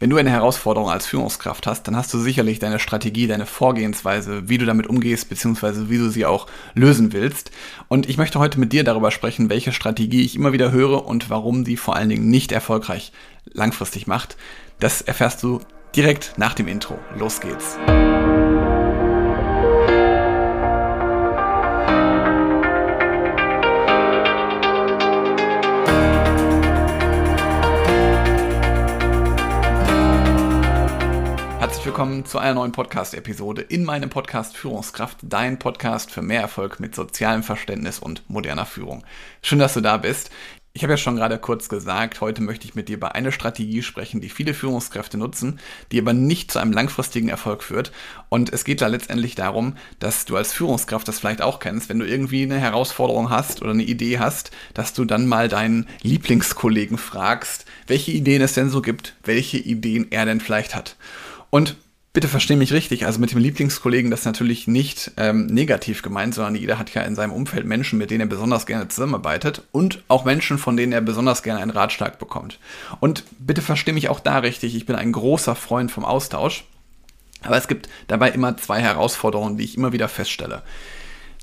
[0.00, 4.48] Wenn du eine Herausforderung als Führungskraft hast, dann hast du sicherlich deine Strategie, deine Vorgehensweise,
[4.48, 7.50] wie du damit umgehst, beziehungsweise wie du sie auch lösen willst.
[7.88, 11.30] Und ich möchte heute mit dir darüber sprechen, welche Strategie ich immer wieder höre und
[11.30, 13.10] warum die vor allen Dingen nicht erfolgreich
[13.52, 14.36] langfristig macht.
[14.78, 15.60] Das erfährst du
[15.96, 16.96] direkt nach dem Intro.
[17.18, 17.76] Los geht's.
[31.98, 36.94] Willkommen zu einer neuen Podcast-Episode in meinem Podcast Führungskraft, dein Podcast für mehr Erfolg mit
[36.94, 39.04] sozialem Verständnis und moderner Führung.
[39.42, 40.30] Schön, dass du da bist.
[40.74, 43.82] Ich habe ja schon gerade kurz gesagt, heute möchte ich mit dir über eine Strategie
[43.82, 45.58] sprechen, die viele Führungskräfte nutzen,
[45.90, 47.90] die aber nicht zu einem langfristigen Erfolg führt.
[48.28, 51.98] Und es geht da letztendlich darum, dass du als Führungskraft das vielleicht auch kennst, wenn
[51.98, 56.98] du irgendwie eine Herausforderung hast oder eine Idee hast, dass du dann mal deinen Lieblingskollegen
[56.98, 60.96] fragst, welche Ideen es denn so gibt, welche Ideen er denn vielleicht hat.
[61.50, 61.76] Und
[62.12, 66.34] bitte versteh mich richtig, also mit dem Lieblingskollegen das ist natürlich nicht ähm, negativ gemeint,
[66.34, 70.02] sondern jeder hat ja in seinem Umfeld Menschen, mit denen er besonders gerne zusammenarbeitet und
[70.08, 72.58] auch Menschen, von denen er besonders gerne einen Ratschlag bekommt.
[73.00, 76.64] Und bitte versteh mich auch da richtig, ich bin ein großer Freund vom Austausch,
[77.42, 80.62] aber es gibt dabei immer zwei Herausforderungen, die ich immer wieder feststelle.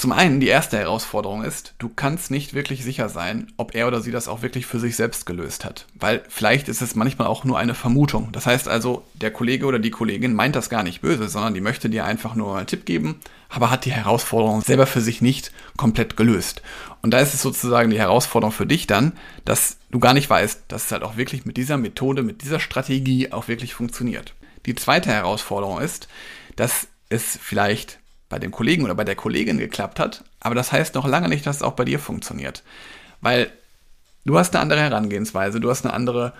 [0.00, 4.00] Zum einen, die erste Herausforderung ist, du kannst nicht wirklich sicher sein, ob er oder
[4.00, 5.84] sie das auch wirklich für sich selbst gelöst hat.
[5.92, 8.32] Weil vielleicht ist es manchmal auch nur eine Vermutung.
[8.32, 11.60] Das heißt also, der Kollege oder die Kollegin meint das gar nicht böse, sondern die
[11.60, 15.52] möchte dir einfach nur einen Tipp geben, aber hat die Herausforderung selber für sich nicht
[15.76, 16.62] komplett gelöst.
[17.02, 19.12] Und da ist es sozusagen die Herausforderung für dich dann,
[19.44, 22.58] dass du gar nicht weißt, dass es halt auch wirklich mit dieser Methode, mit dieser
[22.58, 24.32] Strategie auch wirklich funktioniert.
[24.64, 26.08] Die zweite Herausforderung ist,
[26.56, 27.99] dass es vielleicht
[28.30, 31.46] bei dem Kollegen oder bei der Kollegin geklappt hat, aber das heißt noch lange nicht,
[31.46, 32.62] dass es auch bei dir funktioniert.
[33.20, 33.52] Weil
[34.24, 36.32] du hast eine andere Herangehensweise, du hast eine andere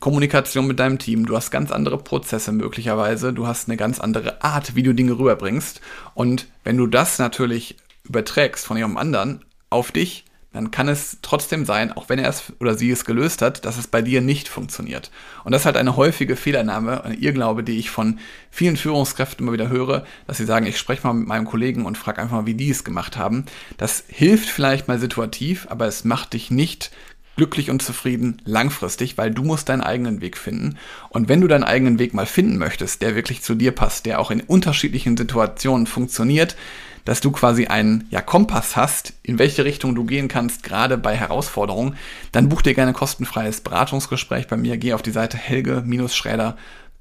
[0.00, 4.42] Kommunikation mit deinem Team, du hast ganz andere Prozesse möglicherweise, du hast eine ganz andere
[4.42, 5.80] Art, wie du Dinge rüberbringst.
[6.14, 10.24] Und wenn du das natürlich überträgst von jemandem anderen auf dich,
[10.58, 13.78] dann kann es trotzdem sein, auch wenn er es oder sie es gelöst hat, dass
[13.78, 15.12] es bei dir nicht funktioniert.
[15.44, 18.18] Und das ist halt eine häufige Fehlernahme, eine Irrglaube, die ich von
[18.50, 21.96] vielen Führungskräften immer wieder höre, dass sie sagen, ich spreche mal mit meinem Kollegen und
[21.96, 23.44] frage einfach mal, wie die es gemacht haben.
[23.76, 26.90] Das hilft vielleicht mal situativ, aber es macht dich nicht
[27.38, 30.76] glücklich und zufrieden langfristig, weil du musst deinen eigenen Weg finden.
[31.08, 34.20] Und wenn du deinen eigenen Weg mal finden möchtest, der wirklich zu dir passt, der
[34.20, 36.56] auch in unterschiedlichen Situationen funktioniert,
[37.04, 41.16] dass du quasi einen ja, Kompass hast, in welche Richtung du gehen kannst, gerade bei
[41.16, 41.96] Herausforderungen,
[42.32, 44.76] dann buch dir gerne kostenfreies Beratungsgespräch bei mir.
[44.76, 45.38] Geh auf die Seite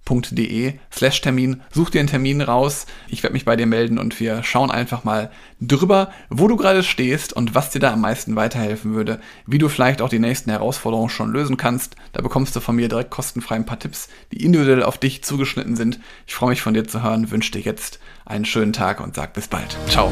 [0.07, 2.85] helge-schräder.de slash Termin, such dir einen Termin raus.
[3.07, 5.29] Ich werde mich bei dir melden und wir schauen einfach mal
[5.59, 9.69] drüber, wo du gerade stehst und was dir da am meisten weiterhelfen würde, wie du
[9.69, 11.95] vielleicht auch die nächsten Herausforderungen schon lösen kannst.
[12.13, 15.75] Da bekommst du von mir direkt kostenfrei ein paar Tipps, die individuell auf dich zugeschnitten
[15.75, 15.99] sind.
[16.25, 19.33] Ich freue mich von dir zu hören, wünsche dir jetzt einen schönen Tag und sag
[19.33, 19.77] bis bald.
[19.87, 20.11] Ciao.